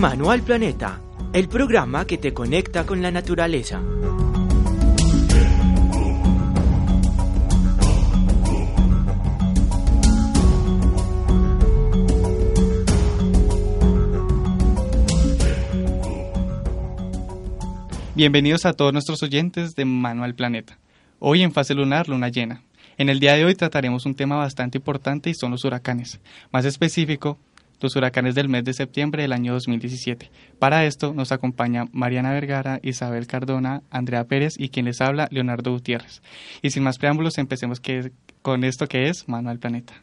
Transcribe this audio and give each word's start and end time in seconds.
Mano 0.00 0.30
al 0.30 0.40
Planeta, 0.40 0.98
el 1.34 1.46
programa 1.46 2.06
que 2.06 2.16
te 2.16 2.32
conecta 2.32 2.86
con 2.86 3.02
la 3.02 3.10
naturaleza. 3.10 3.82
Bienvenidos 18.14 18.64
a 18.64 18.72
todos 18.72 18.94
nuestros 18.94 19.22
oyentes 19.22 19.76
de 19.76 19.84
Mano 19.84 20.24
al 20.24 20.34
Planeta. 20.34 20.78
Hoy 21.18 21.42
en 21.42 21.52
fase 21.52 21.74
lunar, 21.74 22.08
luna 22.08 22.30
llena. 22.30 22.62
En 22.96 23.10
el 23.10 23.20
día 23.20 23.34
de 23.34 23.44
hoy 23.44 23.54
trataremos 23.54 24.06
un 24.06 24.14
tema 24.14 24.36
bastante 24.36 24.78
importante 24.78 25.28
y 25.28 25.34
son 25.34 25.50
los 25.50 25.66
huracanes. 25.66 26.20
Más 26.52 26.64
específico, 26.64 27.38
los 27.80 27.96
huracanes 27.96 28.34
del 28.34 28.48
mes 28.48 28.64
de 28.64 28.72
septiembre 28.72 29.22
del 29.22 29.32
año 29.32 29.52
2017. 29.52 30.30
Para 30.58 30.84
esto 30.84 31.14
nos 31.14 31.32
acompaña 31.32 31.86
Mariana 31.92 32.32
Vergara, 32.32 32.80
Isabel 32.82 33.26
Cardona, 33.26 33.82
Andrea 33.90 34.24
Pérez 34.24 34.54
y 34.58 34.68
quien 34.68 34.86
les 34.86 35.00
habla, 35.00 35.28
Leonardo 35.30 35.72
Gutiérrez. 35.72 36.22
Y 36.62 36.70
sin 36.70 36.82
más 36.82 36.98
preámbulos, 36.98 37.38
empecemos 37.38 37.80
que, 37.80 38.12
con 38.42 38.64
esto 38.64 38.86
que 38.86 39.08
es 39.08 39.28
Mano 39.28 39.50
al 39.50 39.58
Planeta. 39.58 39.94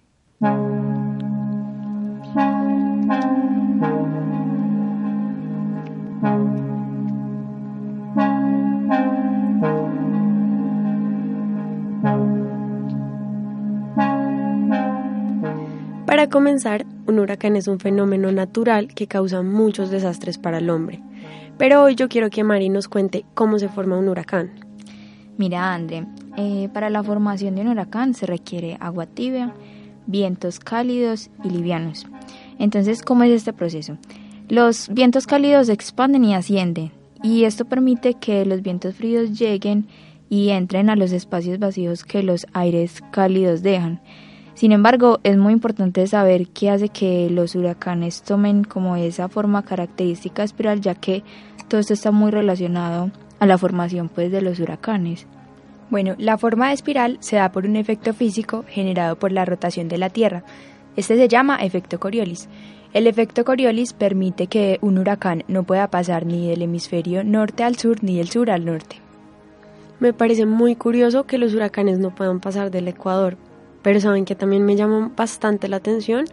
Para 16.05 16.29
comenzar, 16.29 16.85
un 17.07 17.19
huracán 17.19 17.55
es 17.55 17.67
un 17.67 17.79
fenómeno 17.79 18.31
natural 18.31 18.93
que 18.93 19.07
causa 19.07 19.41
muchos 19.41 19.89
desastres 19.89 20.37
para 20.37 20.59
el 20.59 20.69
hombre. 20.69 21.01
Pero 21.57 21.83
hoy 21.83 21.95
yo 21.95 22.07
quiero 22.09 22.29
que 22.29 22.43
Mari 22.43 22.69
nos 22.69 22.87
cuente 22.87 23.25
cómo 23.33 23.57
se 23.57 23.69
forma 23.69 23.97
un 23.97 24.09
huracán. 24.09 24.51
Mira, 25.37 25.73
André, 25.73 26.05
eh, 26.35 26.69
para 26.73 26.89
la 26.89 27.03
formación 27.03 27.55
de 27.55 27.61
un 27.61 27.69
huracán 27.69 28.13
se 28.13 28.25
requiere 28.25 28.77
agua 28.79 29.05
tibia, 29.05 29.53
vientos 30.05 30.59
cálidos 30.59 31.29
y 31.43 31.49
livianos. 31.49 32.05
Entonces, 32.59 33.01
¿cómo 33.01 33.23
es 33.23 33.31
este 33.31 33.53
proceso? 33.53 33.97
Los 34.49 34.89
vientos 34.89 35.27
cálidos 35.27 35.69
expanden 35.69 36.23
y 36.23 36.35
ascienden, 36.35 36.91
y 37.23 37.43
esto 37.43 37.65
permite 37.65 38.13
que 38.13 38.45
los 38.45 38.61
vientos 38.61 38.95
fríos 38.95 39.37
lleguen 39.37 39.87
y 40.29 40.49
entren 40.49 40.89
a 40.89 40.95
los 40.95 41.11
espacios 41.11 41.59
vacíos 41.59 42.03
que 42.03 42.23
los 42.23 42.47
aires 42.53 43.01
cálidos 43.11 43.61
dejan. 43.61 44.01
Sin 44.57 44.71
embargo, 44.71 45.19
es 45.21 45.37
muy 45.37 45.53
importante 45.53 46.07
saber 46.07 46.47
qué 46.47 46.71
hace 46.71 46.89
que 46.89 47.29
los 47.29 47.53
huracanes 47.53 48.23
tomen 48.23 48.63
como 48.63 48.95
esa 48.95 49.29
forma 49.29 49.61
característica 49.61 50.43
espiral, 50.43 50.81
ya 50.81 50.95
que 50.95 51.23
todo 51.67 51.79
esto 51.79 51.93
está 51.93 52.09
muy 52.09 52.31
relacionado 52.31 53.11
a 53.37 53.45
la 53.45 53.59
formación 53.59 54.09
pues 54.09 54.31
de 54.31 54.41
los 54.41 54.59
huracanes. 54.59 55.27
Bueno, 55.91 56.15
la 56.17 56.39
forma 56.39 56.69
de 56.69 56.73
espiral 56.73 57.17
se 57.19 57.35
da 57.35 57.51
por 57.51 57.67
un 57.67 57.75
efecto 57.75 58.15
físico 58.15 58.65
generado 58.67 59.15
por 59.15 59.31
la 59.31 59.45
rotación 59.45 59.89
de 59.89 59.99
la 59.99 60.09
Tierra. 60.09 60.41
Este 60.95 61.17
se 61.17 61.27
llama 61.27 61.57
efecto 61.57 61.99
Coriolis. 61.99 62.49
El 62.93 63.05
efecto 63.05 63.45
Coriolis 63.45 63.93
permite 63.93 64.47
que 64.47 64.79
un 64.81 64.97
huracán 64.97 65.43
no 65.47 65.65
pueda 65.65 65.91
pasar 65.91 66.25
ni 66.25 66.49
del 66.49 66.63
hemisferio 66.63 67.23
norte 67.23 67.63
al 67.63 67.77
sur 67.77 68.03
ni 68.03 68.17
del 68.17 68.31
sur 68.31 68.49
al 68.49 68.65
norte. 68.65 68.95
Me 69.99 70.13
parece 70.13 70.47
muy 70.47 70.75
curioso 70.75 71.25
que 71.25 71.37
los 71.37 71.53
huracanes 71.53 71.99
no 71.99 72.15
puedan 72.15 72.39
pasar 72.39 72.71
del 72.71 72.87
Ecuador, 72.87 73.37
pero 73.87 74.01
saben 74.01 74.25
que 74.25 74.35
también 74.35 74.65
me 74.65 74.75
llamó 74.75 75.13
bastante 75.15 75.69
la 75.69 75.77
atención 75.77 76.25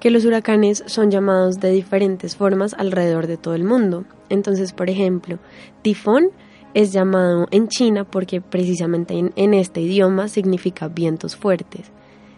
que 0.00 0.10
los 0.10 0.26
huracanes 0.26 0.84
son 0.84 1.10
llamados 1.10 1.58
de 1.58 1.70
diferentes 1.70 2.36
formas 2.36 2.74
alrededor 2.74 3.26
de 3.26 3.38
todo 3.38 3.54
el 3.54 3.64
mundo. 3.64 4.04
Entonces, 4.28 4.74
por 4.74 4.90
ejemplo, 4.90 5.38
tifón 5.80 6.28
es 6.74 6.92
llamado 6.92 7.48
en 7.52 7.68
China 7.68 8.04
porque 8.04 8.42
precisamente 8.42 9.14
en, 9.34 9.54
este 9.54 9.80
idioma 9.80 10.28
significa 10.28 10.88
vientos 10.88 11.36
fuertes. 11.36 11.90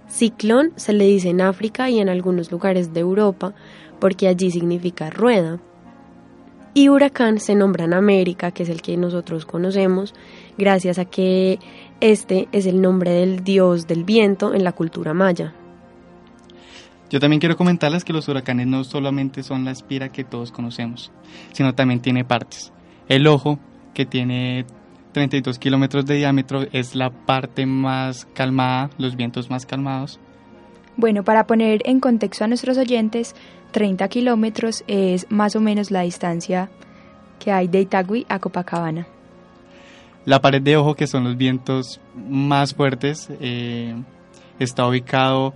Ciclón 0.09 0.72
se 0.76 0.92
le 0.92 1.06
dice 1.06 1.31
en 1.31 1.41
África 1.41 1.91
y 1.91 1.98
en 1.98 2.09
algunos 2.09 2.53
lugares 2.53 2.94
de 2.94 3.00
Europa 3.00 3.53
porque 3.98 4.28
allí 4.28 4.53
significa 4.53 5.10
rueda. 5.10 5.59
Y 6.72 6.88
huracán 6.88 7.41
se 7.41 7.56
nombra 7.56 7.87
en 7.87 7.94
América, 7.94 8.53
que 8.53 8.62
es 8.62 8.69
el 8.69 8.81
que 8.81 8.97
nosotros 8.97 9.44
conocemos, 9.44 10.15
gracias 10.56 11.00
a 11.00 11.04
que 11.04 11.59
este 12.01 12.49
es 12.53 12.67
el 12.67 12.81
nombre 12.81 13.11
del 13.11 13.43
dios 13.45 13.87
del 13.87 14.05
viento 14.05 14.55
en 14.55 14.65
la 14.65 14.73
cultura 14.73 15.15
maya. 15.15 15.55
Yo 17.09 17.21
también 17.21 17.41
quiero 17.41 17.57
comentarles 17.57 18.05
que 18.05 18.12
los 18.12 18.29
huracanes 18.29 18.67
no 18.67 18.83
solamente 18.83 19.43
son 19.43 19.65
la 19.65 19.71
espira 19.71 20.11
que 20.11 20.25
todos 20.25 20.51
conocemos, 20.51 21.12
sino 21.53 21.75
también 21.75 22.01
tiene 22.01 22.25
partes. 22.25 22.73
El 23.09 23.27
ojo, 23.29 23.61
que 23.95 24.07
tiene 24.07 24.67
32 25.12 25.59
kilómetros 25.59 26.05
de 26.05 26.17
diámetro, 26.17 26.67
es 26.73 26.97
la 26.97 27.11
parte 27.11 27.65
más 27.65 28.27
calmada, 28.34 28.91
los 28.99 29.17
vientos 29.17 29.51
más 29.51 29.67
calmados. 29.67 30.19
Bueno, 30.97 31.23
para 31.23 31.47
poner 31.47 31.81
en 31.84 32.01
contexto 32.01 32.45
a 32.45 32.49
nuestros 32.49 32.77
oyentes, 32.77 33.37
30 33.71 34.09
kilómetros 34.09 34.83
es 34.89 35.27
más 35.31 35.55
o 35.55 35.61
menos 35.61 35.91
la 35.91 36.01
distancia 36.01 36.71
que 37.39 37.53
hay 37.53 37.69
de 37.69 37.83
Itagüí 37.83 38.27
a 38.28 38.41
Copacabana. 38.41 39.07
La 40.26 40.41
pared 40.41 40.60
de 40.60 40.76
ojo, 40.76 40.97
que 40.97 41.06
son 41.06 41.22
los 41.22 41.37
vientos 41.37 42.00
más 42.28 42.75
fuertes, 42.75 43.28
eh, 43.41 43.94
está 44.59 44.84
ubicado 44.88 45.54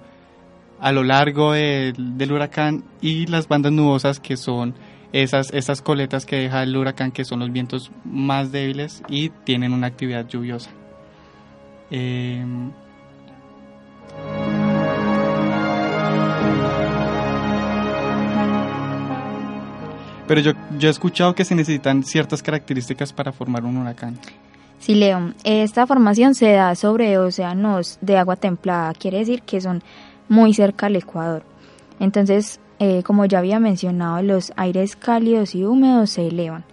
a 0.79 0.93
lo 0.93 1.03
largo 1.03 1.53
del 1.53 2.33
huracán 2.33 2.85
y 3.01 3.27
las 3.27 3.49
bandas 3.49 3.73
nubosas, 3.73 4.21
que 4.21 4.37
son 4.37 4.75
esas, 5.13 5.53
esas 5.53 5.83
coletas 5.83 6.25
que 6.25 6.37
deja 6.37 6.63
el 6.63 6.77
huracán, 6.77 7.11
que 7.11 7.25
son 7.25 7.41
los 7.41 7.51
vientos 7.51 7.91
más 8.05 8.53
débiles 8.53 9.03
y 9.09 9.31
tienen 9.31 9.73
una 9.73 9.89
actividad 9.89 10.29
lluviosa. 10.29 10.71
Eh, 11.91 12.47
pero 20.29 20.41
yo, 20.41 20.53
yo 20.79 20.89
he 20.89 20.93
escuchado 20.93 21.35
que 21.35 21.45
se 21.45 21.57
necesitan 21.57 22.05
ciertas 22.05 22.41
características 22.41 23.13
para 23.13 23.33
formar 23.33 23.65
un 23.65 23.79
huracán. 23.79 24.17
Sí, 24.81 24.95
Leo, 24.95 25.35
esta 25.45 25.87
formación 25.87 26.35
se 26.35 26.53
da 26.53 26.75
sobre 26.75 27.19
océanos 27.19 27.99
de 28.01 28.17
agua 28.17 28.37
templada, 28.37 28.95
quiere 28.95 29.19
decir 29.19 29.43
que 29.43 29.61
son 29.61 29.83
muy 30.31 30.55
cerca 30.55 30.87
al 30.87 30.97
Ecuador. 30.97 31.43
Entonces, 32.01 32.61
eh, 32.79 33.03
como 33.03 33.27
ya 33.27 33.41
había 33.41 33.61
mencionado, 33.61 34.23
los 34.23 34.55
aires 34.57 34.97
cálidos 34.97 35.55
y 35.55 35.67
húmedos 35.67 36.13
se 36.13 36.29
elevan. 36.29 36.65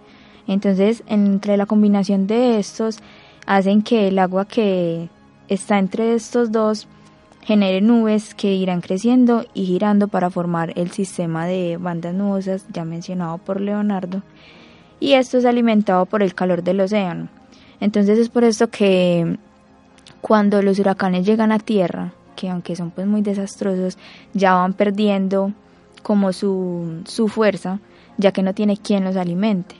Entonces, 0.46 1.02
entre 1.06 1.58
la 1.58 1.66
combinación 1.66 2.26
de 2.26 2.58
estos, 2.58 3.00
hacen 3.44 3.82
que 3.82 4.08
el 4.08 4.18
agua 4.18 4.46
que 4.46 5.10
está 5.48 5.78
entre 5.78 6.14
estos 6.14 6.50
dos 6.50 6.88
genere 7.42 7.82
nubes 7.82 8.34
que 8.34 8.54
irán 8.54 8.80
creciendo 8.80 9.44
y 9.52 9.66
girando 9.66 10.08
para 10.08 10.30
formar 10.30 10.72
el 10.76 10.92
sistema 10.92 11.44
de 11.44 11.76
bandas 11.76 12.14
nubosas 12.14 12.64
ya 12.72 12.86
mencionado 12.86 13.36
por 13.36 13.60
Leonardo. 13.60 14.22
Y 14.98 15.12
esto 15.12 15.36
es 15.36 15.44
alimentado 15.44 16.06
por 16.06 16.22
el 16.22 16.34
calor 16.34 16.62
del 16.62 16.80
océano. 16.80 17.37
Entonces 17.80 18.18
es 18.18 18.28
por 18.28 18.44
esto 18.44 18.68
que 18.68 19.38
cuando 20.20 20.62
los 20.62 20.78
huracanes 20.78 21.26
llegan 21.26 21.52
a 21.52 21.58
tierra, 21.58 22.12
que 22.36 22.48
aunque 22.48 22.76
son 22.76 22.90
pues 22.90 23.06
muy 23.06 23.22
desastrosos, 23.22 23.98
ya 24.34 24.54
van 24.54 24.72
perdiendo 24.72 25.52
como 26.02 26.32
su, 26.32 27.02
su 27.04 27.28
fuerza, 27.28 27.80
ya 28.16 28.32
que 28.32 28.42
no 28.42 28.54
tiene 28.54 28.76
quien 28.76 29.04
los 29.04 29.16
alimente. 29.16 29.76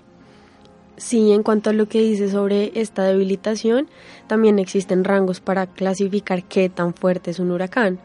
Sí, 0.97 1.33
en 1.33 1.45
cuanto 1.45 1.71
a 1.71 1.73
lo 1.73 1.87
que 1.87 2.01
dice 2.01 2.29
sobre 2.29 2.73
esta 2.75 3.05
debilitación, 3.05 3.89
también 4.27 4.59
existen 4.59 5.05
rangos 5.05 5.41
para 5.41 5.67
clasificar 5.67 6.43
qué 6.43 6.69
tan 6.69 6.93
fuerte 6.93 7.31
es 7.31 7.39
un 7.39 7.53
huracán. 7.53 8.01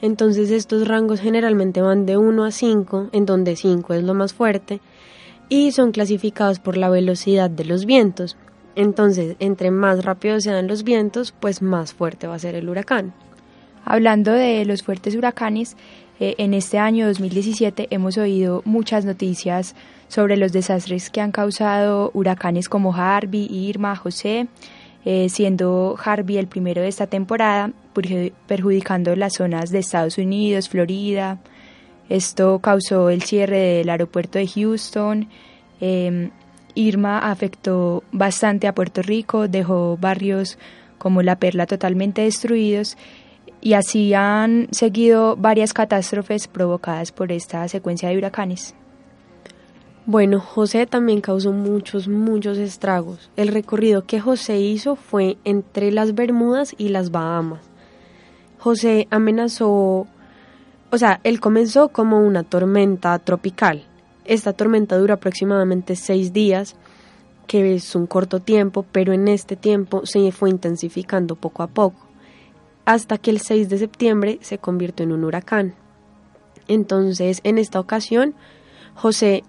Entonces 0.00 0.50
estos 0.50 0.88
rangos 0.88 1.20
generalmente 1.20 1.82
van 1.82 2.06
de 2.06 2.16
1 2.16 2.44
a 2.44 2.50
5, 2.50 3.08
en 3.12 3.26
donde 3.26 3.56
5 3.56 3.94
es 3.94 4.02
lo 4.02 4.14
más 4.14 4.32
fuerte, 4.32 4.80
y 5.50 5.72
son 5.72 5.92
clasificados 5.92 6.58
por 6.58 6.78
la 6.78 6.88
velocidad 6.88 7.50
de 7.50 7.66
los 7.66 7.84
vientos. 7.84 8.36
Entonces, 8.74 9.36
entre 9.38 9.70
más 9.70 10.04
rápido 10.04 10.40
sean 10.40 10.68
los 10.68 10.84
vientos, 10.84 11.32
pues 11.32 11.62
más 11.62 11.94
fuerte 11.94 12.26
va 12.26 12.34
a 12.34 12.38
ser 12.38 12.54
el 12.54 12.68
huracán. 12.68 13.12
Hablando 13.84 14.32
de 14.32 14.64
los 14.64 14.82
fuertes 14.82 15.14
huracanes, 15.16 15.76
eh, 16.20 16.34
en 16.38 16.52
este 16.52 16.78
año 16.78 17.06
2017 17.06 17.88
hemos 17.90 18.18
oído 18.18 18.62
muchas 18.64 19.04
noticias 19.04 19.74
sobre 20.08 20.36
los 20.36 20.52
desastres 20.52 21.10
que 21.10 21.20
han 21.20 21.32
causado 21.32 22.10
huracanes 22.12 22.68
como 22.68 22.94
Harvey, 22.94 23.46
Irma, 23.50 23.94
José, 23.94 24.48
eh, 25.04 25.28
siendo 25.28 25.96
Harvey 26.02 26.38
el 26.38 26.48
primero 26.48 26.82
de 26.82 26.88
esta 26.88 27.06
temporada, 27.06 27.72
perjudicando 28.46 29.14
las 29.16 29.34
zonas 29.34 29.70
de 29.70 29.78
Estados 29.78 30.18
Unidos, 30.18 30.68
Florida. 30.68 31.38
Esto 32.08 32.58
causó 32.58 33.10
el 33.10 33.22
cierre 33.22 33.58
del 33.58 33.90
aeropuerto 33.90 34.38
de 34.38 34.48
Houston, 34.48 35.28
em, 35.80 36.30
Irma 36.74 37.30
afectó 37.30 38.02
bastante 38.12 38.66
a 38.66 38.74
Puerto 38.74 39.02
Rico, 39.02 39.48
dejó 39.48 39.96
barrios 39.96 40.58
como 40.98 41.22
La 41.22 41.36
Perla 41.36 41.66
totalmente 41.66 42.22
destruidos 42.22 42.96
y 43.60 43.72
así 43.74 44.14
han 44.14 44.68
seguido 44.70 45.36
varias 45.36 45.72
catástrofes 45.72 46.48
provocadas 46.48 47.12
por 47.12 47.32
esta 47.32 47.66
secuencia 47.68 48.08
de 48.08 48.18
huracanes. 48.18 48.74
Bueno, 50.06 50.40
José 50.40 50.86
también 50.86 51.20
causó 51.20 51.52
muchos, 51.52 52.08
muchos 52.08 52.56
estragos. 52.56 53.30
El 53.36 53.48
recorrido 53.48 54.06
que 54.06 54.20
José 54.20 54.58
hizo 54.58 54.96
fue 54.96 55.36
entre 55.44 55.92
las 55.92 56.14
Bermudas 56.14 56.74
y 56.78 56.88
las 56.88 57.10
Bahamas. 57.10 57.60
José 58.58 59.06
amenazó, 59.10 60.06
o 60.90 60.98
sea, 60.98 61.20
él 61.24 61.40
comenzó 61.40 61.90
como 61.90 62.20
una 62.20 62.42
tormenta 62.42 63.18
tropical. 63.18 63.84
Esta 64.28 64.52
tormenta 64.52 64.98
dura 64.98 65.14
aproximadamente 65.14 65.96
seis 65.96 66.34
días, 66.34 66.76
que 67.46 67.74
es 67.74 67.94
un 67.94 68.06
corto 68.06 68.40
tiempo, 68.40 68.84
pero 68.92 69.14
en 69.14 69.26
este 69.26 69.56
tiempo 69.56 70.04
se 70.04 70.30
fue 70.32 70.50
intensificando 70.50 71.34
poco 71.34 71.62
a 71.62 71.66
poco, 71.66 72.06
hasta 72.84 73.16
que 73.16 73.30
el 73.30 73.40
6 73.40 73.70
de 73.70 73.78
septiembre 73.78 74.38
se 74.42 74.58
convirtió 74.58 75.04
en 75.04 75.12
un 75.12 75.24
huracán. 75.24 75.74
Entonces, 76.68 77.40
en 77.42 77.56
esta 77.56 77.80
ocasión, 77.80 78.34
José 78.94 79.44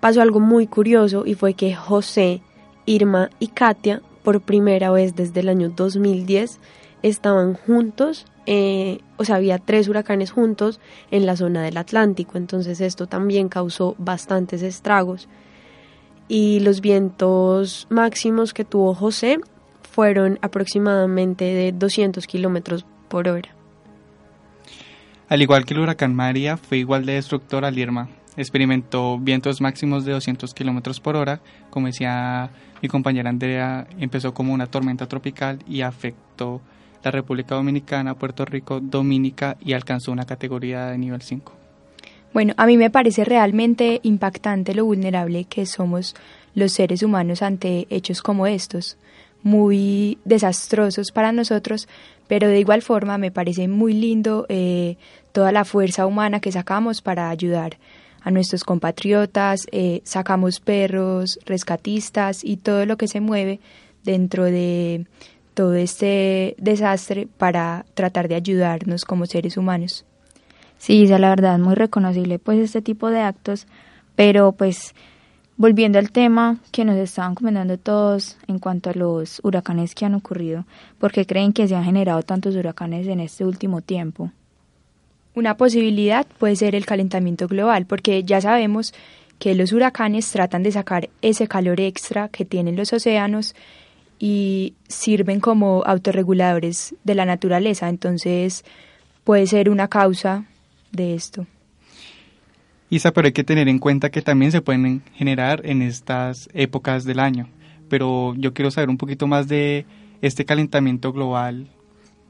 pasó 0.00 0.22
algo 0.22 0.40
muy 0.40 0.66
curioso 0.66 1.26
y 1.26 1.34
fue 1.34 1.52
que 1.52 1.74
José, 1.74 2.40
Irma 2.86 3.28
y 3.38 3.48
Katia, 3.48 4.00
por 4.24 4.40
primera 4.40 4.90
vez 4.90 5.14
desde 5.14 5.40
el 5.40 5.50
año 5.50 5.68
2010, 5.68 6.58
estaban 7.02 7.52
juntos, 7.52 8.24
eh, 8.46 9.00
o 9.16 9.24
sea, 9.24 9.36
había 9.36 9.58
tres 9.58 9.88
huracanes 9.88 10.30
juntos 10.30 10.80
en 11.10 11.26
la 11.26 11.36
zona 11.36 11.62
del 11.62 11.76
Atlántico, 11.76 12.38
entonces 12.38 12.80
esto 12.80 13.06
también 13.06 13.48
causó 13.48 13.96
bastantes 13.98 14.62
estragos. 14.62 15.28
Y 16.28 16.60
los 16.60 16.80
vientos 16.80 17.86
máximos 17.90 18.54
que 18.54 18.64
tuvo 18.64 18.94
José 18.94 19.38
fueron 19.92 20.38
aproximadamente 20.42 21.44
de 21.44 21.72
200 21.72 22.26
kilómetros 22.26 22.84
por 23.08 23.28
hora. 23.28 23.50
Al 25.28 25.42
igual 25.42 25.64
que 25.64 25.74
el 25.74 25.80
huracán 25.80 26.14
María, 26.14 26.56
fue 26.56 26.78
igual 26.78 27.04
de 27.04 27.14
destructor 27.14 27.64
al 27.64 27.76
Irma, 27.78 28.08
experimentó 28.36 29.18
vientos 29.18 29.60
máximos 29.60 30.04
de 30.04 30.12
200 30.12 30.54
kilómetros 30.54 31.00
por 31.00 31.16
hora. 31.16 31.40
Como 31.70 31.86
decía 31.86 32.50
mi 32.80 32.88
compañera 32.88 33.30
Andrea, 33.30 33.88
empezó 33.98 34.34
como 34.34 34.52
una 34.52 34.66
tormenta 34.66 35.08
tropical 35.08 35.58
y 35.66 35.80
afectó 35.80 36.60
República 37.10 37.54
Dominicana, 37.54 38.14
Puerto 38.14 38.44
Rico, 38.44 38.80
Dominica 38.80 39.56
y 39.60 39.72
alcanzó 39.72 40.12
una 40.12 40.26
categoría 40.26 40.86
de 40.86 40.98
nivel 40.98 41.22
5. 41.22 41.52
Bueno, 42.32 42.54
a 42.56 42.66
mí 42.66 42.76
me 42.76 42.90
parece 42.90 43.24
realmente 43.24 44.00
impactante 44.02 44.74
lo 44.74 44.84
vulnerable 44.84 45.44
que 45.44 45.64
somos 45.64 46.14
los 46.54 46.72
seres 46.72 47.02
humanos 47.02 47.42
ante 47.42 47.86
hechos 47.88 48.22
como 48.22 48.46
estos, 48.46 48.98
muy 49.42 50.18
desastrosos 50.24 51.12
para 51.12 51.32
nosotros, 51.32 51.88
pero 52.28 52.48
de 52.48 52.58
igual 52.58 52.82
forma 52.82 53.16
me 53.16 53.30
parece 53.30 53.68
muy 53.68 53.92
lindo 53.92 54.44
eh, 54.48 54.96
toda 55.32 55.52
la 55.52 55.64
fuerza 55.64 56.06
humana 56.06 56.40
que 56.40 56.52
sacamos 56.52 57.00
para 57.00 57.30
ayudar 57.30 57.78
a 58.22 58.30
nuestros 58.30 58.64
compatriotas, 58.64 59.66
eh, 59.70 60.00
sacamos 60.02 60.58
perros, 60.58 61.38
rescatistas 61.46 62.44
y 62.44 62.56
todo 62.56 62.84
lo 62.84 62.96
que 62.96 63.06
se 63.06 63.20
mueve 63.20 63.60
dentro 64.02 64.44
de 64.44 65.06
todo 65.56 65.74
este 65.74 66.54
desastre 66.58 67.26
para 67.38 67.86
tratar 67.94 68.28
de 68.28 68.34
ayudarnos 68.34 69.06
como 69.06 69.24
seres 69.24 69.56
humanos. 69.56 70.04
Sí, 70.76 71.06
la 71.06 71.30
verdad, 71.30 71.58
muy 71.58 71.74
reconocible 71.74 72.38
pues 72.38 72.58
este 72.58 72.82
tipo 72.82 73.08
de 73.08 73.20
actos, 73.20 73.66
pero 74.14 74.52
pues 74.52 74.94
volviendo 75.56 75.98
al 75.98 76.10
tema 76.10 76.58
que 76.72 76.84
nos 76.84 76.96
estaban 76.96 77.34
comentando 77.34 77.78
todos 77.78 78.36
en 78.46 78.58
cuanto 78.58 78.90
a 78.90 78.92
los 78.92 79.40
huracanes 79.42 79.94
que 79.94 80.04
han 80.04 80.14
ocurrido, 80.14 80.66
¿por 80.98 81.10
qué 81.10 81.24
creen 81.24 81.54
que 81.54 81.66
se 81.66 81.74
han 81.74 81.84
generado 81.84 82.22
tantos 82.22 82.54
huracanes 82.54 83.06
en 83.06 83.20
este 83.20 83.46
último 83.46 83.80
tiempo? 83.80 84.30
Una 85.34 85.56
posibilidad 85.56 86.26
puede 86.38 86.56
ser 86.56 86.74
el 86.74 86.84
calentamiento 86.84 87.48
global, 87.48 87.86
porque 87.86 88.24
ya 88.24 88.42
sabemos 88.42 88.92
que 89.38 89.54
los 89.54 89.72
huracanes 89.72 90.30
tratan 90.30 90.62
de 90.62 90.72
sacar 90.72 91.08
ese 91.22 91.48
calor 91.48 91.80
extra 91.80 92.28
que 92.28 92.44
tienen 92.44 92.76
los 92.76 92.92
océanos 92.92 93.54
y 94.18 94.74
sirven 94.88 95.40
como 95.40 95.82
autorreguladores 95.84 96.94
de 97.04 97.14
la 97.14 97.24
naturaleza. 97.24 97.88
Entonces 97.88 98.64
puede 99.24 99.46
ser 99.46 99.70
una 99.70 99.88
causa 99.88 100.44
de 100.92 101.14
esto. 101.14 101.46
Isa, 102.88 103.12
pero 103.12 103.26
hay 103.26 103.32
que 103.32 103.44
tener 103.44 103.68
en 103.68 103.78
cuenta 103.78 104.10
que 104.10 104.22
también 104.22 104.52
se 104.52 104.62
pueden 104.62 105.02
generar 105.14 105.60
en 105.64 105.82
estas 105.82 106.48
épocas 106.54 107.04
del 107.04 107.18
año. 107.18 107.48
Pero 107.88 108.34
yo 108.36 108.54
quiero 108.54 108.70
saber 108.70 108.90
un 108.90 108.96
poquito 108.96 109.26
más 109.26 109.48
de 109.48 109.86
este 110.22 110.44
calentamiento 110.44 111.12
global 111.12 111.68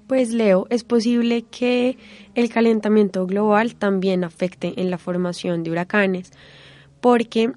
pues 0.07 0.33
Leo, 0.33 0.67
es 0.71 0.85
posible 0.85 1.43
que 1.43 1.99
el 2.35 2.49
calentamiento 2.49 3.27
global 3.27 3.75
también 3.75 4.23
afecte 4.25 4.81
en 4.81 4.91
la 4.91 4.99
formación 4.99 5.65
de 5.65 5.73
huracanes, 5.73 6.31
porque, 7.01 7.53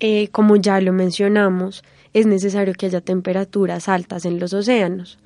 eh, 0.00 0.28
como 0.28 0.56
ya 0.56 0.80
lo 0.80 0.92
mencionamos, 0.92 1.82
es 2.14 2.26
necesario 2.26 2.74
que 2.74 2.86
haya 2.86 3.00
temperaturas 3.00 3.88
altas 3.88 4.24
en 4.24 4.38
los 4.38 4.52
océanos. 4.52 5.18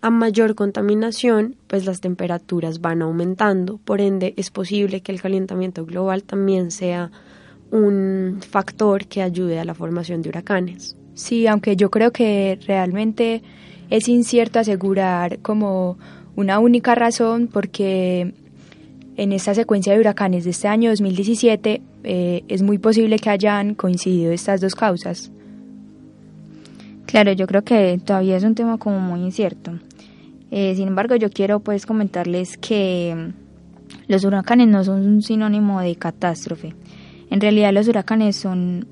A 0.00 0.10
mayor 0.10 0.54
contaminación, 0.54 1.56
pues 1.66 1.86
las 1.86 2.00
temperaturas 2.00 2.80
van 2.80 3.00
aumentando, 3.00 3.78
por 3.78 4.00
ende 4.00 4.34
es 4.36 4.50
posible 4.50 5.00
que 5.00 5.12
el 5.12 5.22
calentamiento 5.22 5.86
global 5.86 6.24
también 6.24 6.70
sea 6.70 7.10
un 7.70 8.40
factor 8.46 9.06
que 9.06 9.22
ayude 9.22 9.58
a 9.58 9.64
la 9.64 9.74
formación 9.74 10.22
de 10.22 10.28
huracanes. 10.28 10.96
Sí, 11.14 11.46
aunque 11.46 11.76
yo 11.76 11.90
creo 11.90 12.12
que 12.12 12.58
realmente 12.66 13.42
es 13.88 14.08
incierto 14.08 14.58
asegurar 14.58 15.38
como 15.40 15.96
una 16.36 16.58
única 16.58 16.94
razón 16.94 17.48
porque 17.50 18.34
en 19.16 19.32
esta 19.32 19.54
secuencia 19.54 19.92
de 19.92 20.00
huracanes 20.00 20.44
de 20.44 20.50
este 20.50 20.68
año 20.68 20.90
2017 20.90 21.82
eh, 22.02 22.44
es 22.48 22.62
muy 22.62 22.78
posible 22.78 23.18
que 23.18 23.30
hayan 23.30 23.74
coincidido 23.74 24.32
estas 24.32 24.60
dos 24.60 24.74
causas. 24.74 25.30
Claro, 27.06 27.32
yo 27.32 27.46
creo 27.46 27.62
que 27.62 28.00
todavía 28.04 28.36
es 28.36 28.44
un 28.44 28.54
tema 28.54 28.78
como 28.78 28.98
muy 28.98 29.20
incierto. 29.20 29.72
Eh, 30.50 30.74
sin 30.74 30.88
embargo, 30.88 31.16
yo 31.16 31.30
quiero 31.30 31.60
pues 31.60 31.86
comentarles 31.86 32.56
que 32.56 33.14
mm, 33.14 34.10
los 34.12 34.24
huracanes 34.24 34.68
no 34.68 34.84
son 34.84 35.06
un 35.06 35.22
sinónimo 35.22 35.80
de 35.80 35.96
catástrofe. 35.96 36.74
En 37.30 37.40
realidad 37.40 37.72
los 37.72 37.88
huracanes 37.88 38.36
son 38.36 38.86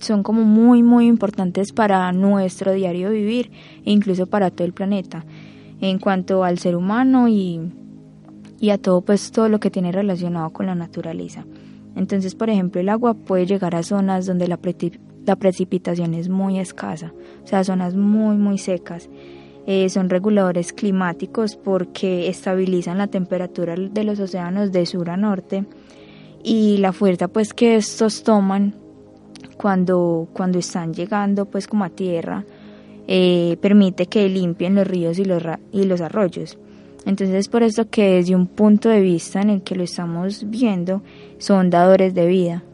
son 0.00 0.22
como 0.22 0.42
muy 0.42 0.82
muy 0.82 1.06
importantes 1.06 1.72
para 1.72 2.12
nuestro 2.12 2.72
diario 2.72 3.10
vivir 3.10 3.50
e 3.84 3.90
incluso 3.90 4.26
para 4.26 4.50
todo 4.50 4.66
el 4.66 4.74
planeta 4.74 5.24
en 5.80 5.98
cuanto 5.98 6.44
al 6.44 6.58
ser 6.58 6.76
humano 6.76 7.28
y, 7.28 7.60
y 8.60 8.70
a 8.70 8.78
todo 8.78 9.00
pues 9.00 9.30
todo 9.32 9.48
lo 9.48 9.58
que 9.58 9.70
tiene 9.70 9.92
relacionado 9.92 10.50
con 10.50 10.66
la 10.66 10.74
naturaleza. 10.74 11.44
Entonces, 11.96 12.34
por 12.34 12.50
ejemplo, 12.50 12.80
el 12.80 12.90
agua 12.90 13.14
puede 13.14 13.46
llegar 13.46 13.74
a 13.74 13.82
zonas 13.82 14.26
donde 14.26 14.46
la, 14.46 14.60
la 15.24 15.36
precipitación 15.36 16.14
es 16.14 16.28
muy 16.28 16.58
escasa, 16.60 17.12
o 17.42 17.46
sea, 17.46 17.64
zonas 17.64 17.94
muy 17.94 18.36
muy 18.36 18.58
secas. 18.58 19.08
Eh, 19.66 19.88
son 19.88 20.08
reguladores 20.10 20.72
climáticos 20.72 21.56
porque 21.56 22.28
estabilizan 22.28 22.98
la 22.98 23.08
temperatura 23.08 23.74
de 23.74 24.04
los 24.04 24.20
océanos 24.20 24.70
de 24.70 24.86
sur 24.86 25.10
a 25.10 25.16
norte 25.16 25.64
y 26.44 26.76
la 26.76 26.92
fuerza 26.92 27.26
pues 27.26 27.52
que 27.52 27.74
estos 27.74 28.22
toman 28.22 28.76
cuando, 29.56 30.28
cuando 30.32 30.60
están 30.60 30.94
llegando 30.94 31.46
pues 31.46 31.66
como 31.66 31.82
a 31.82 31.88
tierra 31.88 32.44
eh, 33.08 33.56
permite 33.60 34.06
que 34.06 34.28
limpien 34.28 34.76
los 34.76 34.86
ríos 34.86 35.18
y 35.18 35.24
los, 35.24 35.42
y 35.72 35.84
los 35.84 36.00
arroyos. 36.00 36.58
Entonces 37.06 37.36
es 37.36 37.48
por 37.48 37.62
eso 37.62 37.88
que 37.88 38.16
desde 38.16 38.34
un 38.34 38.48
punto 38.48 38.88
de 38.88 39.00
vista 39.00 39.40
en 39.40 39.48
el 39.48 39.62
que 39.62 39.76
lo 39.76 39.84
estamos 39.84 40.44
viendo, 40.50 41.02
son 41.38 41.70
dadores 41.70 42.14
de 42.14 42.26
vida. 42.26 42.64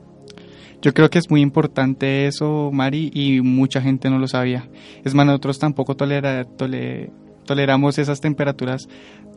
Yo 0.81 0.93
creo 0.95 1.11
que 1.11 1.19
es 1.19 1.31
muy 1.31 1.43
importante 1.43 2.27
eso, 2.27 2.71
Mari, 2.73 3.11
y 3.15 3.41
mucha 3.41 3.81
gente 3.81 4.11
no 4.11 4.19
lo 4.19 4.27
sabía. 4.27 4.69
Es 5.05 5.15
más, 5.15 5.27
nosotros 5.27 5.61
tampoco 5.61 5.95
tolera, 5.95 6.45
toleramos 7.45 7.99
esas 7.99 8.21
temperaturas 8.21 8.89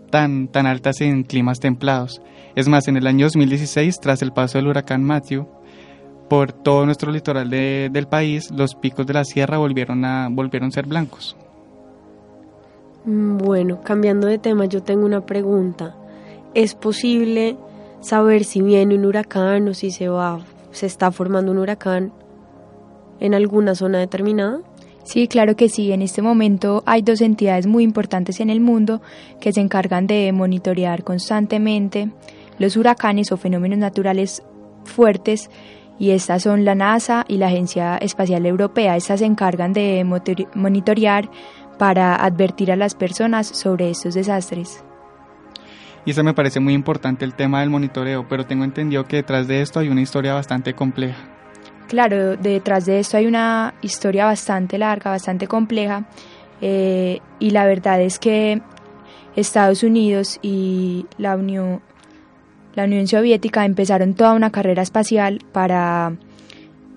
tan, 0.10 0.48
tan 0.48 0.66
altas 0.66 1.02
en 1.02 1.24
climas 1.24 1.60
templados. 1.60 2.22
Es 2.56 2.68
más, 2.68 2.88
en 2.88 2.98
el 2.98 3.06
año 3.06 3.26
2016, 3.26 4.00
tras 4.00 4.22
el 4.22 4.32
paso 4.32 4.58
del 4.58 4.68
huracán 4.68 5.04
Matthew, 5.04 5.46
por 6.30 6.52
todo 6.52 6.86
nuestro 6.86 7.12
litoral 7.12 7.50
del 7.50 8.08
país, 8.08 8.50
los 8.50 8.74
picos 8.74 9.06
de 9.06 9.14
la 9.14 9.26
sierra 9.26 9.58
volvieron 9.58 10.06
a, 10.06 10.30
volvieron 10.32 10.70
a 10.70 10.72
ser 10.72 10.88
blancos. 10.88 11.36
Mm, 13.06 13.38
bueno, 13.38 13.82
cambiando 13.84 14.28
de 14.28 14.38
tema, 14.38 14.66
yo 14.66 14.82
tengo 14.82 15.06
una 15.06 15.26
pregunta. 15.26 15.96
¿Es 16.54 16.74
posible 16.76 17.58
saber 18.02 18.44
si 18.44 18.62
viene 18.62 18.96
un 18.96 19.06
huracán 19.06 19.68
o 19.68 19.74
si 19.74 19.92
se 19.92 20.10
va, 20.10 20.40
se 20.72 20.86
está 20.86 21.12
formando 21.12 21.52
un 21.52 21.60
huracán 21.60 22.12
en 23.20 23.34
alguna 23.34 23.76
zona 23.76 24.00
determinada? 24.00 24.60
Sí, 25.04 25.28
claro 25.28 25.56
que 25.56 25.70
sí. 25.70 25.92
En 25.92 26.02
este 26.02 26.24
momento 26.24 26.82
hay 26.88 27.04
dos 27.04 27.22
entidades 27.22 27.68
muy 27.68 27.84
importantes 27.84 28.40
en 28.40 28.50
el 28.50 28.60
mundo 28.60 29.02
que 29.40 29.54
se 29.54 29.62
encargan 29.62 30.08
de 30.08 30.32
monitorear 30.32 31.04
constantemente 31.04 32.10
los 32.58 32.76
huracanes 32.76 33.32
o 33.32 33.38
fenómenos 33.38 33.78
naturales 33.78 34.42
fuertes 34.84 35.52
y 36.00 36.12
estas 36.12 36.44
son 36.44 36.66
la 36.66 36.76
NASA 36.76 37.24
y 37.28 37.38
la 37.38 37.48
Agencia 37.48 37.98
Espacial 37.98 38.46
Europea. 38.46 38.98
Estas 38.98 39.20
se 39.20 39.26
encargan 39.26 39.74
de 39.74 40.04
monitorear 40.56 41.30
para 41.78 42.16
advertir 42.16 42.72
a 42.72 42.76
las 42.76 42.96
personas 42.96 43.48
sobre 43.48 43.90
estos 43.90 44.14
desastres. 44.14 44.84
Y 46.06 46.12
eso 46.12 46.24
me 46.24 46.34
parece 46.34 46.60
muy 46.60 46.74
importante 46.74 47.26
el 47.26 47.34
tema 47.34 47.62
del 47.62 47.70
monitoreo, 47.70 48.28
pero 48.28 48.46
tengo 48.46 48.64
entendido 48.64 49.06
que 49.06 49.18
detrás 49.18 49.48
de 49.48 49.62
esto 49.62 49.80
hay 49.80 49.90
una 49.90 50.02
historia 50.02 50.36
bastante 50.36 50.74
compleja. 50.74 51.18
Claro, 51.88 52.36
detrás 52.38 52.86
de 52.86 53.00
esto 53.00 53.18
hay 53.18 53.26
una 53.26 53.74
historia 53.82 54.26
bastante 54.26 54.78
larga, 54.78 55.12
bastante 55.12 55.48
compleja, 55.48 56.06
eh, 56.62 57.20
y 57.40 57.52
la 57.52 57.66
verdad 57.66 58.02
es 58.02 58.20
que 58.20 58.62
Estados 59.36 59.84
Unidos 59.84 60.40
y 60.42 61.06
la 61.18 61.36
Unión, 61.36 61.82
la 62.76 62.86
Unión 62.86 63.08
Soviética 63.08 63.66
empezaron 63.66 64.14
toda 64.14 64.34
una 64.34 64.52
carrera 64.52 64.82
espacial 64.82 65.44
para 65.52 66.14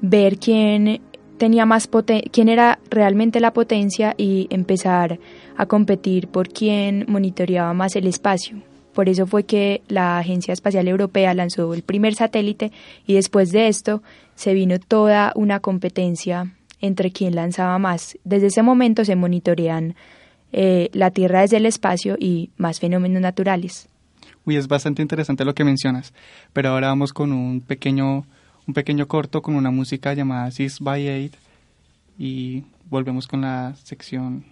ver 0.00 0.38
quién 0.38 1.00
tenía 1.38 1.64
más 1.66 1.88
quién 2.32 2.48
era 2.48 2.78
realmente 2.90 3.40
la 3.40 3.52
potencia 3.52 4.14
y 4.16 4.46
empezar 4.50 5.18
a 5.56 5.66
competir 5.66 6.28
por 6.28 6.48
quién 6.48 7.06
monitoreaba 7.08 7.72
más 7.72 7.96
el 7.96 8.06
espacio. 8.06 8.58
Por 8.92 9.08
eso 9.08 9.26
fue 9.26 9.44
que 9.44 9.82
la 9.88 10.18
Agencia 10.18 10.52
Espacial 10.52 10.88
Europea 10.88 11.32
lanzó 11.32 11.72
el 11.72 11.82
primer 11.82 12.14
satélite 12.14 12.72
y 13.06 13.14
después 13.14 13.52
de 13.52 13.68
esto 13.68 14.02
se 14.34 14.54
vino 14.54 14.78
toda 14.78 15.32
una 15.36 15.60
competencia 15.60 16.52
entre 16.80 17.10
quién 17.12 17.34
lanzaba 17.34 17.78
más. 17.78 18.18
Desde 18.24 18.48
ese 18.48 18.62
momento 18.62 19.04
se 19.04 19.16
monitorean 19.16 19.94
eh, 20.52 20.90
la 20.92 21.10
Tierra 21.10 21.42
desde 21.42 21.58
el 21.58 21.66
espacio 21.66 22.16
y 22.18 22.50
más 22.56 22.80
fenómenos 22.80 23.22
naturales. 23.22 23.88
Uy, 24.44 24.56
es 24.56 24.66
bastante 24.66 25.02
interesante 25.02 25.44
lo 25.44 25.54
que 25.54 25.64
mencionas, 25.64 26.14
pero 26.52 26.70
ahora 26.70 26.88
vamos 26.88 27.12
con 27.12 27.32
un 27.32 27.60
pequeño, 27.60 28.24
un 28.68 28.74
pequeño 28.74 29.08
corto 29.08 29.40
con 29.40 29.56
una 29.56 29.70
música 29.70 30.12
llamada 30.12 30.50
Six 30.50 30.80
by 30.80 31.08
Eight 31.08 31.34
y 32.18 32.64
volvemos 32.90 33.26
con 33.26 33.40
la 33.40 33.74
sección. 33.82 34.44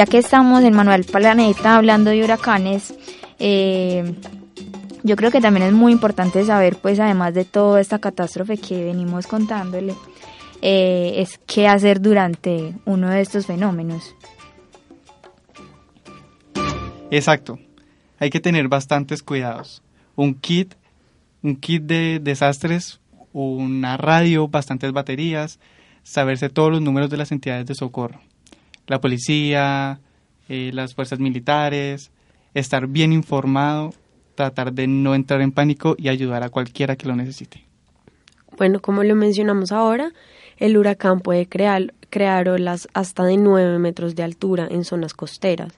Ya 0.00 0.06
que 0.06 0.16
estamos 0.16 0.64
en 0.64 0.74
Manuel 0.74 1.04
Planeta 1.04 1.76
hablando 1.76 2.08
de 2.08 2.24
huracanes, 2.24 2.94
eh, 3.38 4.14
yo 5.02 5.14
creo 5.14 5.30
que 5.30 5.42
también 5.42 5.66
es 5.66 5.74
muy 5.74 5.92
importante 5.92 6.42
saber, 6.42 6.76
pues 6.76 6.98
además 6.98 7.34
de 7.34 7.44
toda 7.44 7.82
esta 7.82 7.98
catástrofe 7.98 8.56
que 8.56 8.82
venimos 8.82 9.26
contándole, 9.26 9.94
eh, 10.62 11.16
es 11.16 11.38
qué 11.46 11.68
hacer 11.68 12.00
durante 12.00 12.72
uno 12.86 13.10
de 13.10 13.20
estos 13.20 13.44
fenómenos. 13.44 14.14
Exacto, 17.10 17.58
hay 18.18 18.30
que 18.30 18.40
tener 18.40 18.68
bastantes 18.68 19.22
cuidados. 19.22 19.82
Un 20.16 20.32
kit, 20.32 20.76
un 21.42 21.56
kit 21.56 21.82
de 21.82 22.20
desastres, 22.22 23.00
una 23.34 23.98
radio, 23.98 24.48
bastantes 24.48 24.92
baterías, 24.92 25.60
saberse 26.04 26.48
todos 26.48 26.72
los 26.72 26.80
números 26.80 27.10
de 27.10 27.18
las 27.18 27.32
entidades 27.32 27.66
de 27.66 27.74
socorro 27.74 28.22
la 28.90 29.00
policía, 29.00 30.00
eh, 30.48 30.72
las 30.74 30.96
fuerzas 30.96 31.20
militares, 31.20 32.10
estar 32.54 32.88
bien 32.88 33.12
informado, 33.12 33.94
tratar 34.34 34.72
de 34.72 34.88
no 34.88 35.14
entrar 35.14 35.40
en 35.42 35.52
pánico 35.52 35.94
y 35.96 36.08
ayudar 36.08 36.42
a 36.42 36.50
cualquiera 36.50 36.96
que 36.96 37.06
lo 37.06 37.14
necesite. 37.14 37.64
Bueno, 38.58 38.80
como 38.80 39.04
lo 39.04 39.14
mencionamos 39.14 39.70
ahora, 39.70 40.12
el 40.56 40.76
huracán 40.76 41.20
puede 41.20 41.46
crear, 41.48 41.94
crear 42.10 42.48
olas 42.48 42.88
hasta 42.92 43.24
de 43.24 43.36
9 43.36 43.78
metros 43.78 44.16
de 44.16 44.24
altura 44.24 44.66
en 44.68 44.84
zonas 44.84 45.14
costeras. 45.14 45.72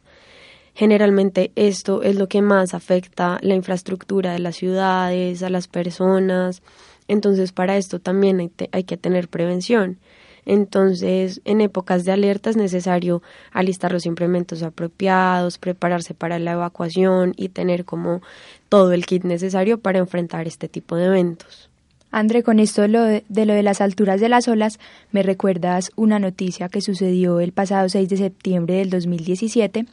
Generalmente 0.74 1.52
esto 1.54 2.02
es 2.02 2.16
lo 2.16 2.28
que 2.28 2.40
más 2.40 2.72
afecta 2.72 3.38
la 3.42 3.54
infraestructura 3.54 4.32
de 4.32 4.38
las 4.38 4.56
ciudades, 4.56 5.42
a 5.42 5.50
las 5.50 5.68
personas. 5.68 6.62
Entonces 7.08 7.52
para 7.52 7.76
esto 7.76 7.98
también 7.98 8.40
hay, 8.40 8.50
hay 8.72 8.84
que 8.84 8.96
tener 8.96 9.28
prevención. 9.28 9.98
Entonces, 10.44 11.40
en 11.44 11.60
épocas 11.60 12.04
de 12.04 12.12
alerta 12.12 12.50
es 12.50 12.56
necesario 12.56 13.22
alistar 13.52 13.92
los 13.92 14.06
implementos 14.06 14.62
apropiados, 14.62 15.58
prepararse 15.58 16.14
para 16.14 16.38
la 16.38 16.52
evacuación 16.52 17.34
y 17.36 17.50
tener 17.50 17.84
como 17.84 18.22
todo 18.68 18.92
el 18.92 19.06
kit 19.06 19.24
necesario 19.24 19.78
para 19.78 19.98
enfrentar 19.98 20.46
este 20.46 20.68
tipo 20.68 20.96
de 20.96 21.06
eventos. 21.06 21.70
André, 22.10 22.42
con 22.42 22.58
esto 22.58 22.82
de 22.82 22.88
lo 22.88 23.02
de, 23.04 23.24
lo 23.30 23.54
de 23.54 23.62
las 23.62 23.80
alturas 23.80 24.20
de 24.20 24.28
las 24.28 24.46
olas, 24.46 24.78
me 25.12 25.22
recuerdas 25.22 25.90
una 25.96 26.18
noticia 26.18 26.68
que 26.68 26.82
sucedió 26.82 27.40
el 27.40 27.52
pasado 27.52 27.88
6 27.88 28.06
de 28.10 28.16
septiembre 28.18 28.74
del 28.74 28.90
2017, 28.90 29.86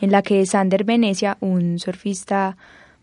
en 0.00 0.12
la 0.12 0.22
que 0.22 0.46
Sander 0.46 0.84
Venecia, 0.84 1.36
un 1.40 1.80
surfista 1.80 2.56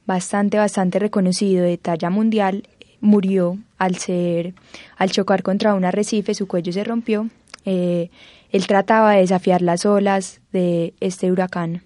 bastante, 0.06 0.58
bastante 0.58 1.00
reconocido 1.00 1.66
de 1.66 1.78
talla 1.78 2.10
mundial, 2.10 2.64
murió 3.02 3.58
al 3.78 3.98
ser, 3.98 4.54
al 4.98 5.12
chocar 5.12 5.44
contra 5.44 5.74
un 5.74 5.84
arrecife, 5.84 6.34
su 6.34 6.48
cuello 6.48 6.72
se 6.72 6.84
rompió. 6.84 7.30
Eh, 7.66 8.10
él 8.52 8.68
trataba 8.68 9.12
de 9.12 9.22
desafiar 9.22 9.62
las 9.62 9.86
olas 9.86 10.42
de 10.52 10.94
este 11.00 11.32
huracán. 11.32 11.84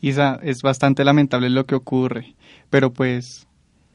Isa, 0.00 0.40
es 0.42 0.62
bastante 0.62 1.04
lamentable 1.04 1.50
lo 1.50 1.66
que 1.66 1.74
ocurre, 1.74 2.34
pero 2.70 2.92
pues 2.92 3.46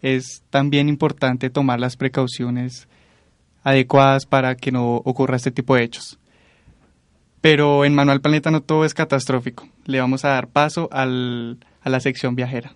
es 0.02 0.44
también 0.52 0.88
importante 0.88 1.50
tomar 1.50 1.80
las 1.80 1.98
precauciones 1.98 2.88
adecuadas 3.64 4.28
para 4.28 4.56
que 4.56 4.72
no 4.72 4.98
ocurra 4.98 5.36
este 5.36 5.52
tipo 5.52 5.76
de 5.76 5.84
hechos. 5.84 6.20
Pero 7.42 7.86
en 7.86 7.96
Manual 7.96 8.22
Planeta 8.22 8.52
no 8.52 8.62
todo 8.62 8.86
es 8.86 8.94
catastrófico. 8.94 9.68
Le 9.86 10.00
vamos 10.00 10.26
a 10.26 10.30
dar 10.30 10.48
paso 10.48 10.90
al, 10.92 11.58
a 11.82 11.90
la 11.90 12.00
sección 12.00 12.36
viajera. 12.36 12.74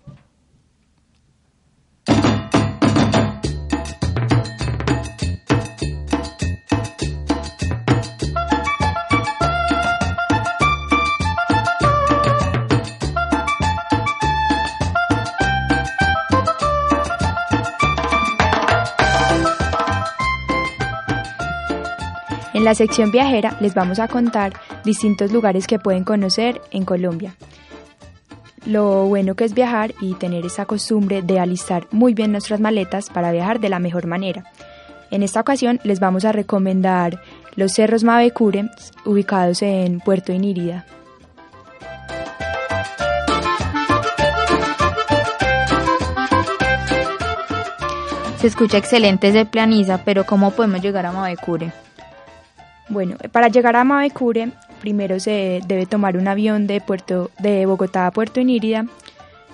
En 22.60 22.66
la 22.66 22.76
sección 22.76 23.10
viajera 23.10 23.56
les 23.62 23.74
vamos 23.74 24.00
a 24.00 24.10
contar 24.10 24.52
distintos 24.84 25.32
lugares 25.32 25.66
que 25.66 25.80
pueden 25.80 26.04
conocer 26.04 26.60
en 26.72 26.84
Colombia. 26.84 27.34
Lo 28.66 29.06
bueno 29.06 29.36
que 29.36 29.46
es 29.46 29.54
viajar 29.54 29.94
y 30.02 30.16
tener 30.16 30.46
esa 30.46 30.66
costumbre 30.66 31.22
de 31.22 31.40
alistar 31.40 31.88
muy 31.92 32.14
bien 32.14 32.34
nuestras 32.34 32.60
maletas 32.60 33.10
para 33.10 33.32
viajar 33.32 33.62
de 33.62 33.70
la 33.70 33.80
mejor 33.80 34.08
manera. 34.08 34.44
En 35.10 35.24
esta 35.24 35.40
ocasión 35.40 35.80
les 35.86 36.02
vamos 36.02 36.26
a 36.26 36.34
recomendar 36.34 37.22
los 37.56 37.72
cerros 37.72 38.04
Mavecure 38.04 38.70
ubicados 39.06 39.62
en 39.62 40.02
Puerto 40.02 40.34
Inírida. 40.34 40.86
Se 48.38 48.48
escucha 48.48 48.78
excelente 48.78 49.30
ese 49.30 49.46
planiza, 49.46 50.04
pero 50.04 50.26
¿cómo 50.26 50.52
podemos 50.52 50.82
llegar 50.82 51.06
a 51.06 51.14
Mavecure? 51.14 51.72
Bueno, 52.90 53.18
para 53.32 53.50
llegar 53.50 53.76
a 53.76 53.84
Mavecure, 53.84 54.52
primero 54.82 55.20
se 55.20 55.62
debe 55.68 55.86
tomar 55.86 56.18
un 56.18 56.28
avión 56.28 56.66
de, 56.66 56.82
Puerto, 56.82 57.30
de 57.40 57.66
Bogotá 57.68 58.08
a 58.08 58.12
Puerto 58.12 58.40
Inírida. 58.40 58.86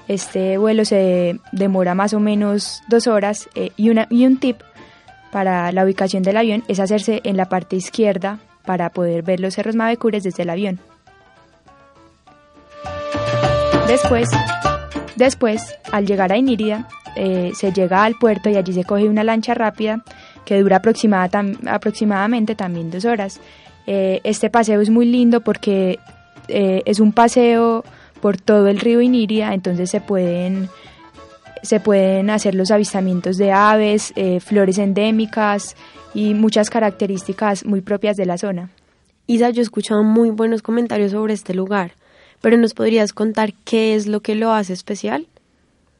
Este 0.08 0.58
vuelo 0.58 0.86
se 0.86 1.40
demora 1.52 1.96
más 1.96 2.14
o 2.14 2.20
menos 2.20 2.82
dos 2.88 3.08
horas 3.08 3.50
eh, 3.56 3.72
y, 3.76 3.90
una, 3.90 4.08
y 4.10 4.26
un 4.26 4.38
tip 4.38 4.62
para 5.32 5.72
la 5.74 5.84
ubicación 5.84 6.24
del 6.24 6.38
avión 6.38 6.64
es 6.70 6.80
hacerse 6.80 7.20
en 7.26 7.36
la 7.36 7.50
parte 7.50 7.76
izquierda 7.76 8.40
para 8.66 8.90
poder 8.90 9.24
ver 9.24 9.42
los 9.42 9.56
cerros 9.56 9.76
Mavecures 9.76 10.24
desde 10.24 10.44
el 10.44 10.50
avión. 10.50 10.80
Después, 13.88 14.30
después 15.18 15.76
al 15.92 16.06
llegar 16.06 16.32
a 16.32 16.38
Inírida, 16.38 16.88
eh, 17.16 17.52
se 17.54 17.74
llega 17.74 18.04
al 18.04 18.16
puerto 18.16 18.50
y 18.50 18.56
allí 18.56 18.74
se 18.74 18.86
coge 18.86 19.10
una 19.10 19.24
lancha 19.24 19.54
rápida 19.54 20.04
que 20.46 20.60
dura 20.62 20.78
aproximadamente 20.78 22.56
también 22.56 22.92
dos 22.92 23.06
horas. 23.06 23.40
Eh, 23.88 24.22
este 24.24 24.50
paseo 24.50 24.82
es 24.82 24.90
muy 24.90 25.06
lindo 25.06 25.42
porque 25.42 26.00
eh, 26.48 26.82
es 26.86 27.00
un 27.00 27.12
paseo 27.12 27.84
por 28.22 28.38
todo 28.38 28.68
el 28.68 28.80
río 28.80 29.02
Inírida, 29.02 29.54
entonces 29.54 29.90
se 29.90 30.02
pueden 30.02 30.70
se 31.62 31.80
pueden 31.80 32.30
hacer 32.30 32.54
los 32.54 32.70
avistamientos 32.70 33.38
de 33.38 33.52
aves, 33.52 34.14
flores 34.40 34.78
endémicas 34.78 35.76
y 36.14 36.36
muchas 36.36 36.70
características 36.70 37.66
muy 37.66 37.82
propias 37.82 38.16
de 38.18 38.28
la 38.28 38.38
zona. 38.38 38.70
Isa, 39.28 39.50
yo 39.50 39.62
he 39.62 39.64
escuchado 39.64 40.04
muy 40.04 40.30
buenos 40.30 40.62
comentarios 40.62 41.12
sobre 41.12 41.34
este 41.34 41.56
lugar, 41.56 41.94
pero 42.42 42.58
¿nos 42.58 42.76
podrías 42.76 43.12
contar 43.12 43.54
qué 43.66 43.96
es 43.96 44.06
lo 44.06 44.22
que 44.22 44.36
lo 44.36 44.52
hace 44.52 44.74
especial? 44.74 45.26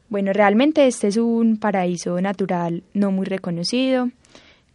Bueno, 0.08 0.32
realmente 0.32 0.86
este 0.86 1.08
es 1.08 1.16
un 1.16 1.56
paraíso 1.56 2.20
natural 2.20 2.84
no 2.94 3.10
muy 3.10 3.26
reconocido, 3.26 4.10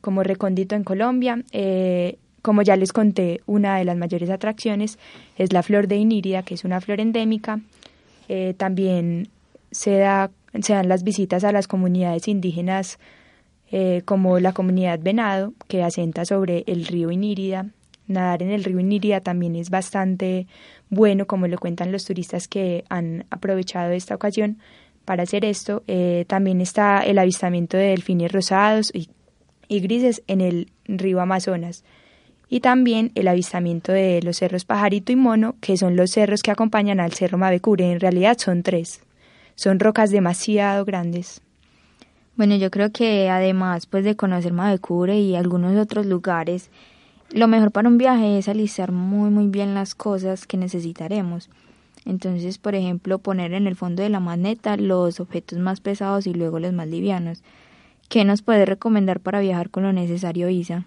como 0.01 0.23
recóndito 0.23 0.75
en 0.75 0.83
Colombia. 0.83 1.43
Eh, 1.51 2.17
como 2.41 2.63
ya 2.63 2.75
les 2.75 2.91
conté, 2.91 3.41
una 3.45 3.77
de 3.77 3.85
las 3.85 3.95
mayores 3.95 4.29
atracciones 4.29 4.97
es 5.37 5.53
la 5.53 5.63
flor 5.63 5.87
de 5.87 5.97
Inírida, 5.97 6.43
que 6.43 6.55
es 6.55 6.65
una 6.65 6.81
flor 6.81 6.99
endémica. 6.99 7.61
Eh, 8.27 8.55
también 8.57 9.29
se, 9.69 9.97
da, 9.97 10.31
se 10.59 10.73
dan 10.73 10.89
las 10.89 11.03
visitas 11.03 11.43
a 11.43 11.51
las 11.51 11.67
comunidades 11.67 12.27
indígenas, 12.27 12.97
eh, 13.71 14.01
como 14.05 14.39
la 14.39 14.53
comunidad 14.53 14.99
Venado, 14.99 15.53
que 15.67 15.83
asenta 15.83 16.25
sobre 16.25 16.63
el 16.65 16.87
río 16.87 17.11
Inírida. 17.11 17.67
Nadar 18.07 18.41
en 18.43 18.49
el 18.49 18.63
río 18.63 18.79
Inírida 18.79 19.21
también 19.21 19.55
es 19.55 19.69
bastante 19.69 20.47
bueno, 20.89 21.27
como 21.27 21.47
lo 21.47 21.57
cuentan 21.57 21.91
los 21.91 22.03
turistas 22.05 22.47
que 22.47 22.83
han 22.89 23.25
aprovechado 23.29 23.91
esta 23.91 24.15
ocasión 24.15 24.57
para 25.05 25.23
hacer 25.23 25.45
esto. 25.45 25.83
También 26.27 26.59
está 26.59 26.99
el 26.99 27.17
avistamiento 27.19 27.77
de 27.77 27.89
delfines 27.89 28.31
rosados 28.31 28.91
y, 28.93 29.07
grises 29.79 30.21
en 30.27 30.41
el 30.41 30.71
río 30.85 31.21
Amazonas. 31.21 31.83
Y 32.49 32.59
también 32.59 33.11
el 33.15 33.27
avistamiento 33.29 33.93
de 33.93 34.21
los 34.21 34.37
cerros 34.37 34.65
Pajarito 34.65 35.11
y 35.11 35.15
Mono, 35.15 35.55
que 35.61 35.77
son 35.77 35.95
los 35.95 36.11
cerros 36.11 36.43
que 36.43 36.51
acompañan 36.51 36.99
al 36.99 37.13
cerro 37.13 37.37
Mavecure. 37.37 37.91
En 37.91 37.99
realidad 37.99 38.37
son 38.37 38.61
tres. 38.61 39.01
Son 39.55 39.79
rocas 39.79 40.11
demasiado 40.11 40.83
grandes. 40.83 41.41
Bueno, 42.35 42.55
yo 42.55 42.71
creo 42.71 42.91
que 42.91 43.29
además 43.29 43.85
pues 43.85 44.03
de 44.03 44.15
conocer 44.15 44.53
Mavecure 44.53 45.19
y 45.19 45.35
algunos 45.35 45.77
otros 45.77 46.05
lugares, 46.05 46.69
lo 47.31 47.47
mejor 47.47 47.71
para 47.71 47.87
un 47.87 47.97
viaje 47.97 48.37
es 48.37 48.49
alistar 48.49 48.91
muy 48.91 49.29
muy 49.29 49.47
bien 49.47 49.73
las 49.73 49.95
cosas 49.95 50.47
que 50.47 50.57
necesitaremos. 50.57 51.49
Entonces, 52.05 52.57
por 52.57 52.75
ejemplo, 52.75 53.19
poner 53.19 53.53
en 53.53 53.67
el 53.67 53.75
fondo 53.75 54.01
de 54.01 54.09
la 54.09 54.19
maneta 54.19 54.75
los 54.75 55.19
objetos 55.19 55.59
más 55.59 55.81
pesados 55.81 56.25
y 56.25 56.33
luego 56.33 56.59
los 56.59 56.73
más 56.73 56.87
livianos. 56.87 57.43
¿Qué 58.11 58.25
nos 58.25 58.41
puede 58.41 58.65
recomendar 58.65 59.21
para 59.21 59.39
viajar 59.39 59.69
con 59.69 59.83
lo 59.83 59.93
necesario, 59.93 60.49
Isa? 60.49 60.83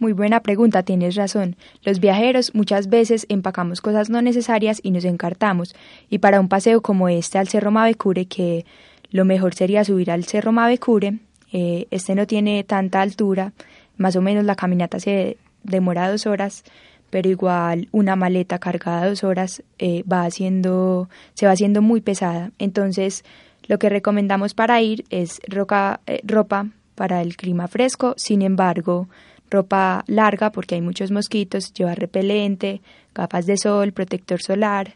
Muy 0.00 0.12
buena 0.12 0.40
pregunta, 0.40 0.82
tienes 0.82 1.14
razón. 1.14 1.54
Los 1.84 2.00
viajeros 2.00 2.52
muchas 2.52 2.88
veces 2.88 3.26
empacamos 3.28 3.80
cosas 3.80 4.10
no 4.10 4.20
necesarias 4.22 4.80
y 4.82 4.90
nos 4.90 5.04
encartamos. 5.04 5.76
Y 6.10 6.18
para 6.18 6.40
un 6.40 6.48
paseo 6.48 6.80
como 6.80 7.08
este 7.08 7.38
al 7.38 7.46
Cerro 7.46 7.70
Mavecure, 7.70 8.26
que 8.26 8.66
lo 9.12 9.24
mejor 9.24 9.54
sería 9.54 9.84
subir 9.84 10.10
al 10.10 10.24
Cerro 10.24 10.50
Mavecure, 10.50 11.20
eh, 11.52 11.86
este 11.92 12.16
no 12.16 12.26
tiene 12.26 12.64
tanta 12.64 13.02
altura, 13.02 13.52
más 13.96 14.16
o 14.16 14.20
menos 14.20 14.44
la 14.44 14.56
caminata 14.56 14.98
se 14.98 15.36
demora 15.62 16.10
dos 16.10 16.26
horas, 16.26 16.64
pero 17.08 17.30
igual 17.30 17.88
una 17.92 18.16
maleta 18.16 18.58
cargada 18.58 19.08
dos 19.08 19.22
horas 19.22 19.62
eh, 19.78 20.02
va 20.12 20.24
haciendo, 20.24 21.08
se 21.34 21.46
va 21.46 21.52
haciendo 21.52 21.82
muy 21.82 22.00
pesada. 22.00 22.50
Entonces, 22.58 23.24
lo 23.68 23.78
que 23.78 23.90
recomendamos 23.90 24.54
para 24.54 24.80
ir 24.80 25.04
es 25.10 25.40
roca, 25.46 26.00
eh, 26.06 26.20
ropa 26.24 26.68
para 26.94 27.22
el 27.22 27.36
clima 27.36 27.68
fresco, 27.68 28.14
sin 28.16 28.42
embargo, 28.42 29.08
ropa 29.50 30.04
larga 30.06 30.50
porque 30.50 30.74
hay 30.74 30.80
muchos 30.80 31.10
mosquitos, 31.10 31.72
llevar 31.74 31.98
repelente, 31.98 32.80
gafas 33.14 33.46
de 33.46 33.56
sol, 33.56 33.92
protector 33.92 34.40
solar 34.42 34.94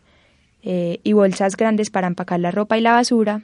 eh, 0.63 0.99
y 1.05 1.13
bolsas 1.13 1.57
grandes 1.57 1.91
para 1.91 2.07
empacar 2.07 2.41
la 2.41 2.51
ropa 2.51 2.79
y 2.79 2.81
la 2.81 2.93
basura, 2.93 3.43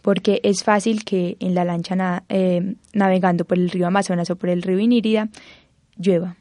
porque 0.00 0.40
es 0.42 0.64
fácil 0.64 1.04
que 1.04 1.36
en 1.38 1.54
la 1.54 1.64
lancha 1.64 2.24
navegando 2.92 3.44
por 3.44 3.58
el 3.58 3.70
río 3.70 3.86
Amazonas 3.86 4.30
o 4.30 4.36
por 4.36 4.48
el 4.48 4.62
río 4.62 4.78
Inírida 4.78 5.28
llueva. 5.96 6.36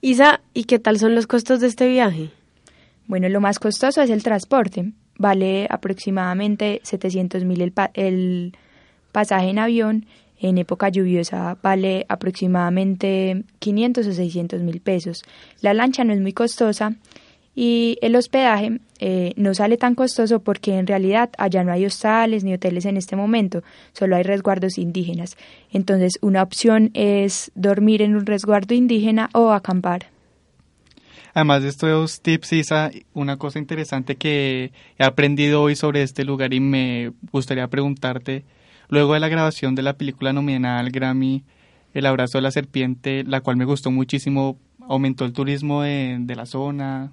Isa, 0.00 0.40
¿y 0.54 0.64
qué 0.64 0.78
tal 0.78 0.98
son 0.98 1.14
los 1.14 1.26
costos 1.26 1.60
de 1.60 1.66
este 1.66 1.86
viaje? 1.86 2.30
Bueno, 3.10 3.28
lo 3.28 3.40
más 3.40 3.58
costoso 3.58 4.02
es 4.02 4.10
el 4.10 4.22
transporte. 4.22 4.92
Vale 5.18 5.66
aproximadamente 5.68 6.80
700 6.84 7.44
mil 7.44 7.60
el, 7.60 7.72
el 7.94 8.56
pasaje 9.10 9.48
en 9.48 9.58
avión. 9.58 10.06
En 10.38 10.58
época 10.58 10.90
lluviosa 10.90 11.58
vale 11.60 12.06
aproximadamente 12.08 13.42
500 13.58 14.06
o 14.06 14.12
600 14.12 14.62
mil 14.62 14.80
pesos. 14.80 15.24
La 15.60 15.74
lancha 15.74 16.04
no 16.04 16.12
es 16.12 16.20
muy 16.20 16.32
costosa 16.32 16.94
y 17.52 17.98
el 18.00 18.14
hospedaje 18.14 18.78
eh, 19.00 19.32
no 19.34 19.54
sale 19.54 19.76
tan 19.76 19.96
costoso 19.96 20.38
porque 20.38 20.78
en 20.78 20.86
realidad 20.86 21.30
allá 21.36 21.64
no 21.64 21.72
hay 21.72 21.86
hostales 21.86 22.44
ni 22.44 22.54
hoteles 22.54 22.84
en 22.84 22.96
este 22.96 23.16
momento, 23.16 23.64
solo 23.92 24.14
hay 24.14 24.22
resguardos 24.22 24.78
indígenas. 24.78 25.36
Entonces 25.72 26.12
una 26.20 26.44
opción 26.44 26.92
es 26.94 27.50
dormir 27.56 28.02
en 28.02 28.14
un 28.14 28.24
resguardo 28.24 28.72
indígena 28.72 29.30
o 29.34 29.50
acampar. 29.50 30.06
Además 31.34 31.62
de 31.62 31.68
estos 31.68 32.20
tips, 32.20 32.52
Isa, 32.52 32.90
una 33.14 33.36
cosa 33.36 33.58
interesante 33.58 34.16
que 34.16 34.72
he 34.98 35.04
aprendido 35.04 35.62
hoy 35.62 35.76
sobre 35.76 36.02
este 36.02 36.24
lugar 36.24 36.52
y 36.54 36.60
me 36.60 37.12
gustaría 37.32 37.68
preguntarte, 37.68 38.44
luego 38.88 39.14
de 39.14 39.20
la 39.20 39.28
grabación 39.28 39.74
de 39.74 39.82
la 39.82 39.94
película 39.94 40.32
nominada 40.32 40.80
al 40.80 40.90
Grammy, 40.90 41.44
El 41.92 42.06
abrazo 42.06 42.38
de 42.38 42.42
la 42.42 42.50
serpiente, 42.50 43.24
la 43.24 43.40
cual 43.40 43.56
me 43.56 43.64
gustó 43.64 43.90
muchísimo, 43.90 44.58
aumentó 44.88 45.24
el 45.24 45.32
turismo 45.32 45.82
de, 45.82 46.18
de 46.20 46.36
la 46.36 46.46
zona, 46.46 47.10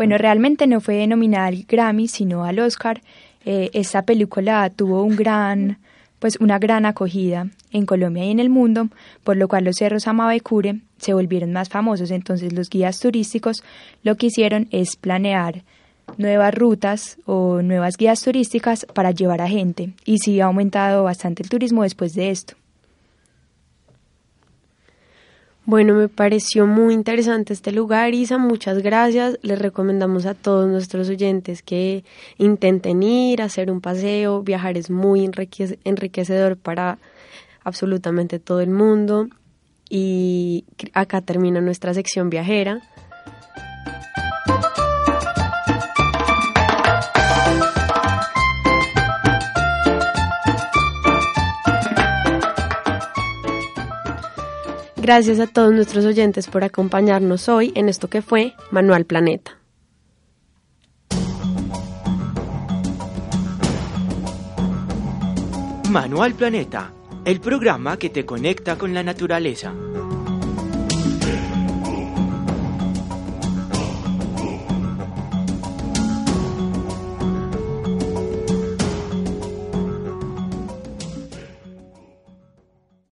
bueno, 0.00 0.16
realmente 0.16 0.66
no 0.66 0.80
fue 0.80 1.06
nominada 1.06 1.48
al 1.48 1.64
Grammy, 1.68 2.08
sino 2.08 2.44
al 2.44 2.58
Oscar. 2.60 3.02
Eh, 3.44 3.68
esta 3.74 4.06
película 4.06 4.70
tuvo 4.70 5.02
un 5.02 5.14
gran, 5.14 5.78
pues 6.20 6.36
una 6.38 6.60
gran 6.60 6.86
acogida 6.86 7.48
en 7.72 7.86
Colombia 7.86 8.24
y 8.24 8.30
en 8.30 8.38
el 8.38 8.50
mundo, 8.50 8.88
por 9.24 9.36
lo 9.36 9.48
cual 9.48 9.64
los 9.64 9.76
cerros 9.76 10.06
Amabecure 10.06 10.80
se 10.98 11.14
volvieron 11.14 11.52
más 11.52 11.68
famosos. 11.68 12.12
Entonces 12.12 12.52
los 12.52 12.70
guías 12.70 13.00
turísticos 13.00 13.64
lo 14.04 14.16
que 14.16 14.26
hicieron 14.26 14.68
es 14.70 14.94
planear 14.94 15.64
nuevas 16.18 16.54
rutas 16.54 17.18
o 17.24 17.62
nuevas 17.62 17.96
guías 17.96 18.22
turísticas 18.22 18.86
para 18.94 19.10
llevar 19.10 19.40
a 19.40 19.48
gente. 19.48 19.94
Y 20.04 20.18
sí 20.18 20.40
ha 20.40 20.46
aumentado 20.46 21.04
bastante 21.04 21.42
el 21.42 21.48
turismo 21.48 21.82
después 21.82 22.14
de 22.14 22.30
esto. 22.30 22.54
Bueno, 25.70 25.94
me 25.94 26.08
pareció 26.08 26.66
muy 26.66 26.94
interesante 26.94 27.52
este 27.52 27.70
lugar, 27.70 28.12
Isa, 28.12 28.38
muchas 28.38 28.82
gracias. 28.82 29.38
Les 29.42 29.56
recomendamos 29.56 30.26
a 30.26 30.34
todos 30.34 30.68
nuestros 30.68 31.08
oyentes 31.08 31.62
que 31.62 32.02
intenten 32.38 33.04
ir, 33.04 33.40
hacer 33.40 33.70
un 33.70 33.80
paseo, 33.80 34.42
viajar 34.42 34.76
es 34.76 34.90
muy 34.90 35.30
enriquecedor 35.84 36.56
para 36.56 36.98
absolutamente 37.62 38.40
todo 38.40 38.60
el 38.60 38.70
mundo. 38.70 39.28
Y 39.88 40.64
acá 40.92 41.20
termina 41.20 41.60
nuestra 41.60 41.94
sección 41.94 42.30
viajera. 42.30 42.82
Gracias 55.12 55.40
a 55.40 55.48
todos 55.48 55.72
nuestros 55.72 56.04
oyentes 56.04 56.46
por 56.46 56.62
acompañarnos 56.62 57.48
hoy 57.48 57.72
en 57.74 57.88
esto 57.88 58.06
que 58.08 58.22
fue 58.22 58.54
Manual 58.70 59.06
Planeta. 59.06 59.58
Manual 65.90 66.34
Planeta, 66.34 66.92
el 67.24 67.40
programa 67.40 67.96
que 67.96 68.08
te 68.08 68.24
conecta 68.24 68.78
con 68.78 68.94
la 68.94 69.02
naturaleza. 69.02 69.74